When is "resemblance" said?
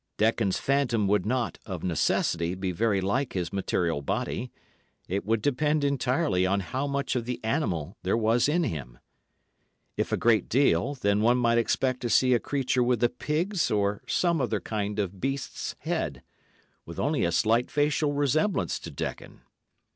18.11-18.79